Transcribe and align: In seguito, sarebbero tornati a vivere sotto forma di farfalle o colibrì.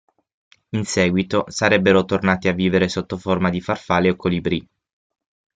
In 0.69 0.83
seguito, 0.85 1.45
sarebbero 1.49 2.05
tornati 2.05 2.47
a 2.47 2.53
vivere 2.53 2.87
sotto 2.89 3.17
forma 3.17 3.51
di 3.51 3.61
farfalle 3.61 4.09
o 4.09 4.15
colibrì. 4.15 4.67